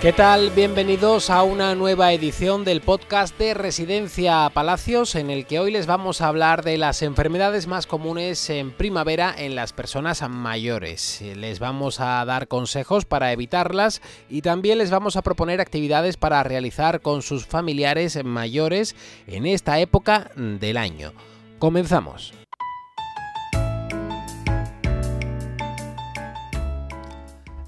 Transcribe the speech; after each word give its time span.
¿Qué 0.00 0.14
tal? 0.14 0.48
Bienvenidos 0.48 1.28
a 1.28 1.42
una 1.42 1.74
nueva 1.74 2.14
edición 2.14 2.64
del 2.64 2.80
podcast 2.80 3.38
de 3.38 3.52
Residencia 3.52 4.48
Palacios 4.48 5.14
en 5.14 5.28
el 5.28 5.44
que 5.44 5.58
hoy 5.58 5.70
les 5.70 5.86
vamos 5.86 6.22
a 6.22 6.28
hablar 6.28 6.64
de 6.64 6.78
las 6.78 7.02
enfermedades 7.02 7.66
más 7.66 7.86
comunes 7.86 8.48
en 8.48 8.70
primavera 8.70 9.34
en 9.36 9.54
las 9.54 9.74
personas 9.74 10.26
mayores. 10.26 11.20
Les 11.36 11.58
vamos 11.58 12.00
a 12.00 12.24
dar 12.24 12.48
consejos 12.48 13.04
para 13.04 13.30
evitarlas 13.30 14.00
y 14.30 14.40
también 14.40 14.78
les 14.78 14.90
vamos 14.90 15.16
a 15.16 15.22
proponer 15.22 15.60
actividades 15.60 16.16
para 16.16 16.42
realizar 16.44 17.02
con 17.02 17.20
sus 17.20 17.44
familiares 17.44 18.24
mayores 18.24 18.96
en 19.26 19.44
esta 19.44 19.80
época 19.80 20.30
del 20.34 20.78
año. 20.78 21.12
Comenzamos. 21.58 22.39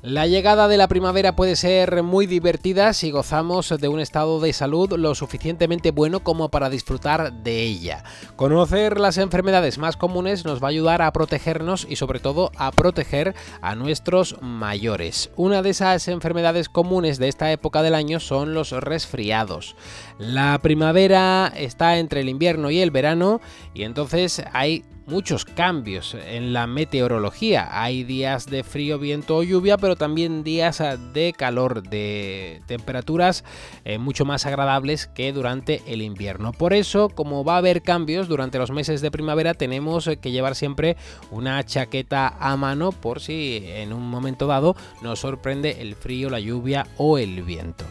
La 0.03 0.27
llegada 0.27 0.67
de 0.67 0.77
la 0.77 0.89
primavera 0.89 1.37
puede 1.37 1.55
ser 1.55 2.03
muy 2.03 2.27
divertida 2.27 2.93
si 2.93 3.13
gozamos 3.13 3.69
de 3.69 3.87
un 3.87 4.01
estado 4.01 4.41
de 4.41 4.53
salud 4.53 4.91
lo 4.99 5.15
suficientemente 5.15 5.93
bueno 5.93 6.25
como 6.25 6.49
para 6.49 6.71
disfrutar 6.71 7.33
de 7.33 7.63
ella. 7.63 8.03
Conocer 8.35 8.99
las 8.99 9.17
enfermedades 9.17 9.79
más 9.79 9.97
comunes 9.97 10.45
nos 10.45 10.61
va 10.61 10.67
a 10.67 10.71
ayudar 10.71 11.03
a 11.03 11.13
protegernos 11.13 11.87
y 11.89 11.95
sobre 11.95 12.19
todo 12.19 12.51
a 12.57 12.73
proteger 12.73 13.37
a 13.61 13.77
nuestros 13.77 14.43
mayores. 14.43 15.31
Una 15.37 15.63
de 15.63 15.71
esas 15.71 16.09
enfermedades 16.09 16.69
comunes 16.69 17.21
de 17.21 17.29
esta 17.29 17.53
época 17.53 17.81
del 17.83 17.95
año 17.95 18.19
son 18.19 18.55
los 18.55 18.73
resfriados. 18.73 19.77
La 20.19 20.59
primavera 20.61 21.53
está 21.55 21.99
entre 21.99 22.23
el 22.23 22.29
invierno 22.29 22.73
y 22.73 22.81
el 22.81 22.91
verano 22.91 23.41
y 23.73 23.85
entonces 23.85 24.43
hay 24.53 24.85
muchos 25.07 25.45
cambios 25.45 26.15
en 26.15 26.53
la 26.53 26.67
meteorología. 26.67 27.69
Hay 27.83 28.05
días 28.05 28.47
de 28.47 28.65
frío, 28.65 28.99
viento 28.99 29.37
o 29.37 29.43
lluvia, 29.43 29.77
pero 29.77 29.97
también 29.97 30.45
días 30.45 30.81
ah, 30.81 30.97
de 30.97 31.33
calor, 31.33 31.83
de 31.83 32.63
temperaturas 32.67 33.45
eh, 33.85 33.99
mucho 33.99 34.25
más 34.25 34.47
agradables 34.47 35.07
que 35.07 35.33
durante 35.33 35.83
el 35.87 36.03
invierno. 36.03 36.53
Por 36.53 36.73
eso, 36.73 37.09
como 37.09 37.45
va 37.45 37.55
a 37.55 37.59
haber 37.59 37.83
cambios 37.83 38.29
durante 38.29 38.59
los 38.59 38.71
meses 38.71 39.01
de 39.01 39.11
primavera, 39.11 39.55
tenemos 39.55 40.09
que 40.21 40.31
llevar 40.31 40.55
siempre 40.55 40.97
una 41.31 41.63
chaqueta 41.65 42.35
a 42.39 42.57
mano 42.57 42.93
por 42.93 43.21
si 43.21 43.63
en 43.67 43.93
un 43.93 44.09
momento 44.09 44.47
dado 44.47 44.77
nos 45.01 45.21
sorprende 45.21 45.81
el 45.81 45.95
frío, 45.95 46.31
la 46.31 46.41
lluvia 46.41 46.87
o 46.97 47.19
el 47.19 47.43
viento. 47.43 47.85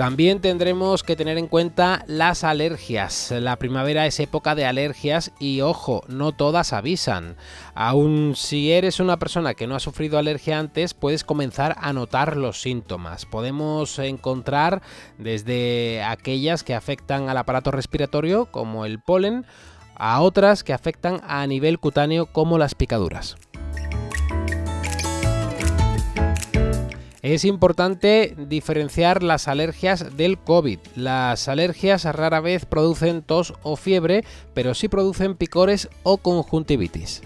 También 0.00 0.40
tendremos 0.40 1.02
que 1.02 1.14
tener 1.14 1.36
en 1.36 1.46
cuenta 1.46 2.04
las 2.06 2.42
alergias. 2.42 3.30
La 3.32 3.56
primavera 3.56 4.06
es 4.06 4.18
época 4.18 4.54
de 4.54 4.64
alergias 4.64 5.30
y 5.38 5.60
ojo, 5.60 6.04
no 6.08 6.32
todas 6.32 6.72
avisan. 6.72 7.36
Aun 7.74 8.32
si 8.34 8.72
eres 8.72 8.98
una 8.98 9.18
persona 9.18 9.52
que 9.52 9.66
no 9.66 9.74
ha 9.74 9.78
sufrido 9.78 10.16
alergia 10.16 10.58
antes, 10.58 10.94
puedes 10.94 11.22
comenzar 11.22 11.76
a 11.78 11.92
notar 11.92 12.38
los 12.38 12.62
síntomas. 12.62 13.26
Podemos 13.26 13.98
encontrar 13.98 14.80
desde 15.18 16.02
aquellas 16.02 16.64
que 16.64 16.74
afectan 16.74 17.28
al 17.28 17.36
aparato 17.36 17.70
respiratorio, 17.70 18.46
como 18.46 18.86
el 18.86 19.00
polen, 19.00 19.44
a 19.96 20.22
otras 20.22 20.64
que 20.64 20.72
afectan 20.72 21.20
a 21.28 21.46
nivel 21.46 21.78
cutáneo, 21.78 22.24
como 22.24 22.56
las 22.56 22.74
picaduras. 22.74 23.36
Es 27.30 27.44
importante 27.44 28.34
diferenciar 28.48 29.22
las 29.22 29.46
alergias 29.46 30.16
del 30.16 30.36
COVID. 30.36 30.80
Las 30.96 31.46
alergias 31.46 32.04
rara 32.04 32.40
vez 32.40 32.66
producen 32.66 33.22
tos 33.22 33.54
o 33.62 33.76
fiebre, 33.76 34.24
pero 34.52 34.74
sí 34.74 34.88
producen 34.88 35.36
picores 35.36 35.88
o 36.02 36.16
conjuntivitis. 36.16 37.22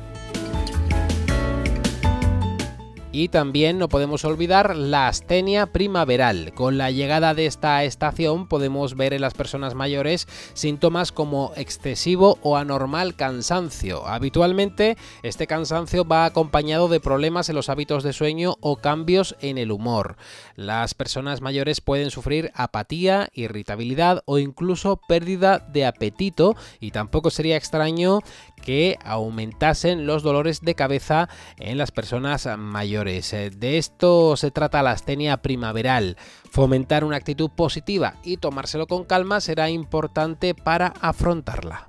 Y 3.15 3.29
también 3.29 3.79
no 3.79 3.89
podemos 3.89 4.25
olvidar 4.25 4.75
la 4.75 5.07
astenia 5.07 5.67
primaveral. 5.67 6.53
Con 6.53 6.79
la 6.79 6.91
llegada 6.91 7.33
de 7.33 7.47
esta 7.47 7.85
estación 7.85 8.49
podemos 8.49 8.97
ver 8.97 9.13
en 9.13 9.21
las 9.21 9.35
personas 9.35 9.77
mayores 9.77 10.27
síntomas 10.55 11.13
como 11.13 11.53
excesivo 11.55 12.39
o 12.43 12.57
anormal 12.57 13.15
cansancio. 13.15 14.05
Habitualmente 14.09 14.97
este 15.23 15.47
cansancio 15.47 16.05
va 16.05 16.25
acompañado 16.25 16.89
de 16.89 16.99
problemas 16.99 17.49
en 17.49 17.55
los 17.55 17.69
hábitos 17.69 18.03
de 18.03 18.13
sueño 18.13 18.57
o 18.61 18.79
cambios 18.79 19.37
en 19.41 19.59
el 19.59 19.71
humor. 19.71 20.17
Las 20.57 20.95
personas 20.95 21.41
mayores 21.41 21.81
pueden 21.81 22.11
sufrir 22.11 22.51
apatía, 22.57 23.29
irritabilidad 23.33 24.25
o 24.25 24.41
incluso 24.41 24.97
pérdida 24.97 25.61
de 25.61 25.87
apetito 25.87 26.57
y 26.81 26.91
tampoco 26.91 27.31
sería 27.31 27.57
extraño 27.57 28.23
que 28.65 28.99
aumentasen 29.05 30.07
los 30.07 30.23
dolores 30.23 30.63
de 30.63 30.75
cabeza 30.75 31.29
en 31.59 31.77
las 31.77 31.93
personas 31.93 32.49
mayores. 32.59 33.33
Eh, 33.33 33.51
de 33.51 33.79
esto 33.79 34.37
se 34.37 34.51
trata 34.51 34.83
la 34.83 34.93
astenia 34.93 35.37
primaveral. 35.43 36.17
Fomentar 36.51 37.05
una 37.05 37.17
actitud 37.17 37.51
positiva 37.51 38.15
y 38.25 38.39
tomárselo 38.39 38.87
con 38.87 39.05
calma 39.05 39.41
será 39.41 39.69
importante 39.69 40.55
para 40.55 40.89
afrontarla. 41.01 41.87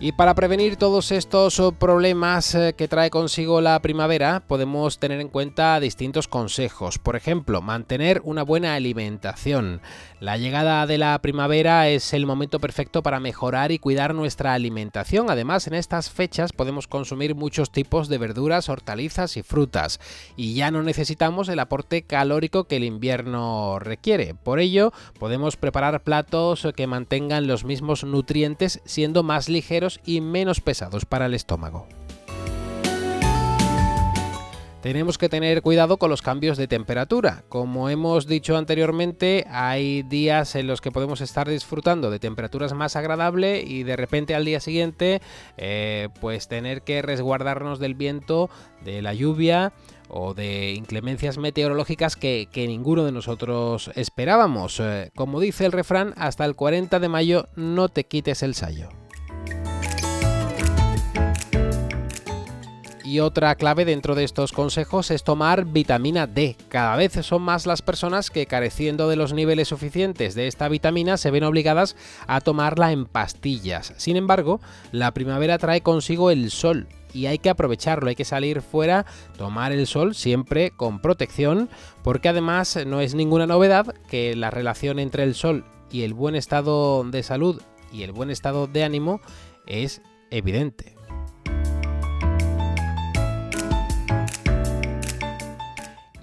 Y 0.00 0.12
para 0.12 0.36
prevenir 0.36 0.76
todos 0.76 1.10
estos 1.10 1.58
oh, 1.58 1.72
problemas 1.72 2.54
eh, 2.54 2.72
que 2.78 2.86
trae 2.86 3.10
consigo 3.10 3.60
la 3.60 3.80
primavera, 3.82 4.44
podemos 4.46 5.00
tener 5.00 5.20
en 5.20 5.26
cuenta 5.26 5.80
distintos 5.80 6.28
consejos. 6.28 7.00
Por 7.00 7.16
ejemplo, 7.16 7.62
mantener 7.62 8.20
una 8.22 8.44
buena 8.44 8.76
alimentación. 8.76 9.80
La 10.20 10.36
llegada 10.36 10.86
de 10.86 10.98
la 10.98 11.18
primavera 11.20 11.88
es 11.88 12.12
el 12.12 12.26
momento 12.26 12.60
perfecto 12.60 13.02
para 13.02 13.18
mejorar 13.18 13.72
y 13.72 13.80
cuidar 13.80 14.14
nuestra 14.14 14.54
alimentación. 14.54 15.30
Además, 15.30 15.66
en 15.66 15.74
estas 15.74 16.10
fechas 16.10 16.52
podemos 16.52 16.86
consumir 16.86 17.34
muchos 17.34 17.72
tipos 17.72 18.08
de 18.08 18.18
verduras, 18.18 18.68
hortalizas 18.68 19.36
y 19.36 19.42
frutas. 19.42 19.98
Y 20.36 20.54
ya 20.54 20.70
no 20.70 20.84
necesitamos 20.84 21.48
el 21.48 21.58
aporte 21.58 22.02
calórico 22.02 22.64
que 22.64 22.76
el 22.76 22.84
invierno 22.84 23.80
requiere. 23.80 24.34
Por 24.34 24.60
ello, 24.60 24.92
podemos 25.18 25.56
preparar 25.56 26.04
platos 26.04 26.68
que 26.76 26.86
mantengan 26.86 27.48
los 27.48 27.64
mismos 27.64 28.04
nutrientes 28.04 28.80
siendo 28.84 29.24
más 29.24 29.48
ligeros 29.48 29.87
y 30.04 30.20
menos 30.20 30.60
pesados 30.60 31.04
para 31.04 31.26
el 31.26 31.34
estómago. 31.34 31.86
Tenemos 34.82 35.18
que 35.18 35.28
tener 35.28 35.60
cuidado 35.60 35.96
con 35.96 36.08
los 36.08 36.22
cambios 36.22 36.56
de 36.56 36.68
temperatura. 36.68 37.42
Como 37.48 37.88
hemos 37.90 38.28
dicho 38.28 38.56
anteriormente, 38.56 39.44
hay 39.50 40.04
días 40.04 40.54
en 40.54 40.68
los 40.68 40.80
que 40.80 40.92
podemos 40.92 41.20
estar 41.20 41.48
disfrutando 41.48 42.10
de 42.10 42.20
temperaturas 42.20 42.72
más 42.74 42.94
agradables 42.94 43.68
y 43.68 43.82
de 43.82 43.96
repente 43.96 44.36
al 44.36 44.44
día 44.44 44.60
siguiente 44.60 45.20
eh, 45.56 46.08
pues 46.20 46.46
tener 46.46 46.82
que 46.82 47.02
resguardarnos 47.02 47.80
del 47.80 47.96
viento, 47.96 48.50
de 48.84 49.02
la 49.02 49.14
lluvia 49.14 49.72
o 50.08 50.32
de 50.32 50.72
inclemencias 50.72 51.38
meteorológicas 51.38 52.14
que, 52.14 52.48
ninguno 52.54 53.04
de 53.04 53.12
nosotros 53.12 53.90
esperábamos. 53.96 54.78
Eh, 54.78 55.10
como 55.16 55.40
dice 55.40 55.66
el 55.66 55.72
refrán, 55.72 56.14
hasta 56.16 56.44
el 56.44 56.54
40 56.54 57.00
de 57.00 57.08
mayo 57.08 57.48
no 57.56 57.88
te 57.88 58.04
quites 58.04 58.44
el 58.44 58.54
sayo. 58.54 58.90
Y 63.08 63.20
otra 63.20 63.54
clave 63.54 63.86
dentro 63.86 64.14
de 64.14 64.22
estos 64.22 64.52
consejos 64.52 65.10
es 65.10 65.24
tomar 65.24 65.64
vitamina 65.64 66.26
D. 66.26 66.56
Cada 66.68 66.94
vez 66.94 67.14
son 67.22 67.40
más 67.40 67.64
las 67.64 67.80
personas 67.80 68.28
que 68.28 68.44
careciendo 68.44 69.08
de 69.08 69.16
los 69.16 69.32
niveles 69.32 69.68
suficientes 69.68 70.34
de 70.34 70.46
esta 70.46 70.68
vitamina 70.68 71.16
se 71.16 71.30
ven 71.30 71.44
obligadas 71.44 71.96
a 72.26 72.42
tomarla 72.42 72.92
en 72.92 73.06
pastillas. 73.06 73.94
Sin 73.96 74.18
embargo, 74.18 74.60
la 74.92 75.14
primavera 75.14 75.56
trae 75.56 75.80
consigo 75.80 76.30
el 76.30 76.50
sol 76.50 76.86
y 77.14 77.24
hay 77.24 77.38
que 77.38 77.48
aprovecharlo, 77.48 78.10
hay 78.10 78.14
que 78.14 78.26
salir 78.26 78.60
fuera, 78.60 79.06
tomar 79.38 79.72
el 79.72 79.86
sol 79.86 80.14
siempre 80.14 80.72
con 80.72 81.00
protección, 81.00 81.70
porque 82.04 82.28
además 82.28 82.78
no 82.86 83.00
es 83.00 83.14
ninguna 83.14 83.46
novedad 83.46 83.86
que 84.10 84.36
la 84.36 84.50
relación 84.50 84.98
entre 84.98 85.22
el 85.22 85.34
sol 85.34 85.64
y 85.90 86.02
el 86.02 86.12
buen 86.12 86.34
estado 86.34 87.04
de 87.04 87.22
salud 87.22 87.62
y 87.90 88.02
el 88.02 88.12
buen 88.12 88.28
estado 88.28 88.66
de 88.66 88.84
ánimo 88.84 89.22
es 89.66 90.02
evidente. 90.30 90.97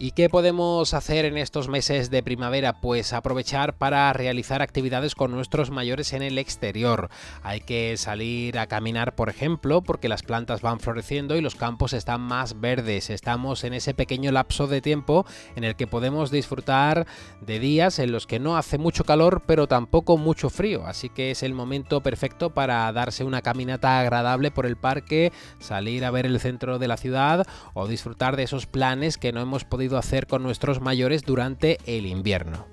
¿Y 0.05 0.11
qué 0.11 0.29
podemos 0.29 0.93
hacer 0.93 1.25
en 1.25 1.35
estos 1.35 1.67
meses 1.67 2.11
de 2.11 2.21
primavera? 2.21 2.79
Pues 2.79 3.11
aprovechar 3.11 3.75
para 3.75 4.13
realizar 4.13 4.61
actividades 4.61 5.15
con 5.15 5.31
nuestros 5.31 5.71
mayores 5.71 6.13
en 6.13 6.21
el 6.21 6.37
exterior. 6.37 7.09
Hay 7.41 7.61
que 7.61 7.97
salir 7.97 8.59
a 8.59 8.67
caminar, 8.67 9.15
por 9.15 9.29
ejemplo, 9.29 9.81
porque 9.81 10.07
las 10.07 10.21
plantas 10.21 10.61
van 10.61 10.79
floreciendo 10.79 11.35
y 11.35 11.41
los 11.41 11.55
campos 11.55 11.93
están 11.93 12.21
más 12.21 12.61
verdes. 12.61 13.09
Estamos 13.09 13.63
en 13.63 13.73
ese 13.73 13.95
pequeño 13.95 14.31
lapso 14.31 14.67
de 14.67 14.79
tiempo 14.79 15.25
en 15.55 15.63
el 15.63 15.75
que 15.75 15.87
podemos 15.87 16.29
disfrutar 16.29 17.07
de 17.41 17.57
días 17.57 17.97
en 17.97 18.11
los 18.11 18.27
que 18.27 18.37
no 18.37 18.57
hace 18.57 18.77
mucho 18.77 19.05
calor, 19.05 19.41
pero 19.47 19.65
tampoco 19.65 20.17
mucho 20.17 20.51
frío. 20.51 20.85
Así 20.85 21.09
que 21.09 21.31
es 21.31 21.41
el 21.41 21.55
momento 21.55 22.01
perfecto 22.01 22.51
para 22.51 22.91
darse 22.91 23.23
una 23.23 23.41
caminata 23.41 23.99
agradable 24.01 24.51
por 24.51 24.67
el 24.67 24.77
parque, 24.77 25.33
salir 25.57 26.05
a 26.05 26.11
ver 26.11 26.27
el 26.27 26.39
centro 26.39 26.77
de 26.77 26.87
la 26.87 26.97
ciudad 26.97 27.47
o 27.73 27.87
disfrutar 27.87 28.35
de 28.35 28.43
esos 28.43 28.67
planes 28.67 29.17
que 29.17 29.33
no 29.33 29.41
hemos 29.41 29.65
hacer 29.97 30.27
con 30.27 30.43
nuestros 30.43 30.81
mayores 30.81 31.23
durante 31.23 31.79
el 31.85 32.05
invierno. 32.05 32.65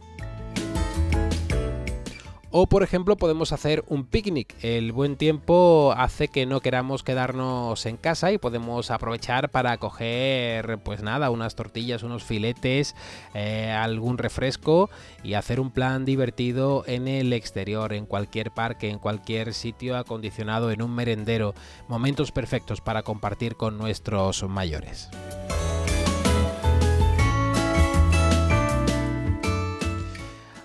O 2.54 2.66
por 2.66 2.82
ejemplo 2.82 3.16
podemos 3.16 3.50
hacer 3.52 3.82
un 3.88 4.04
picnic. 4.04 4.54
El 4.60 4.92
buen 4.92 5.16
tiempo 5.16 5.94
hace 5.96 6.28
que 6.28 6.44
no 6.44 6.60
queramos 6.60 7.02
quedarnos 7.02 7.86
en 7.86 7.96
casa 7.96 8.30
y 8.30 8.36
podemos 8.36 8.90
aprovechar 8.90 9.50
para 9.50 9.78
coger 9.78 10.78
pues 10.84 11.02
nada, 11.02 11.30
unas 11.30 11.54
tortillas, 11.56 12.02
unos 12.02 12.24
filetes, 12.24 12.94
eh, 13.32 13.70
algún 13.70 14.18
refresco 14.18 14.90
y 15.25 15.32
hacer 15.32 15.60
un 15.60 15.70
plan 15.70 16.04
divertido 16.04 16.84
en 16.86 17.08
el 17.08 17.32
exterior, 17.32 17.94
en 17.94 18.04
cualquier 18.04 18.50
parque, 18.50 18.90
en 18.90 18.98
cualquier 18.98 19.54
sitio 19.54 19.96
acondicionado, 19.96 20.70
en 20.70 20.82
un 20.82 20.94
merendero. 20.94 21.54
Momentos 21.88 22.32
perfectos 22.32 22.82
para 22.82 23.02
compartir 23.02 23.56
con 23.56 23.78
nuestros 23.78 24.42
mayores. 24.46 25.08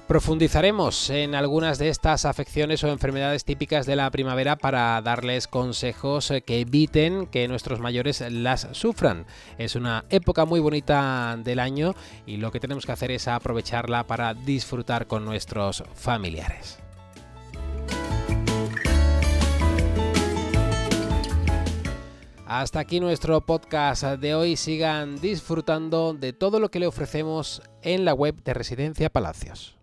Profundizaremos 0.07 1.09
en 1.09 1.35
algunas 1.35 1.79
de 1.79 1.89
estas 1.89 2.23
afecciones 2.23 2.81
o 2.81 2.87
enfermedades 2.87 3.43
típicas 3.43 3.85
de 3.85 3.97
la 3.97 4.09
primavera 4.09 4.55
para 4.55 5.01
darles 5.01 5.49
consejos 5.49 6.31
que 6.45 6.61
eviten 6.61 7.27
que 7.27 7.49
nuestros 7.49 7.81
mayores 7.81 8.23
las 8.31 8.69
sufran. 8.71 9.25
Es 9.57 9.75
una 9.75 10.05
época 10.09 10.45
muy 10.45 10.61
bonita 10.61 11.35
del 11.43 11.59
año 11.59 11.93
y 12.25 12.37
lo 12.37 12.53
que 12.53 12.61
tenemos 12.61 12.85
que 12.85 12.93
hacer 12.93 13.11
es 13.11 13.27
aprovecharla 13.27 14.07
para 14.07 14.33
disfrutar 14.33 15.07
con 15.07 15.25
nuestros 15.25 15.83
familiares. 15.93 16.79
Hasta 22.45 22.79
aquí 22.79 23.01
nuestro 23.01 23.41
podcast 23.41 24.03
de 24.03 24.35
hoy. 24.35 24.55
Sigan 24.55 25.19
disfrutando 25.19 26.13
de 26.13 26.31
todo 26.31 26.61
lo 26.61 26.71
que 26.71 26.79
le 26.79 26.87
ofrecemos 26.87 27.61
en 27.81 28.05
la 28.05 28.13
web 28.13 28.41
de 28.41 28.53
Residencia 28.53 29.09
Palacios. 29.09 29.76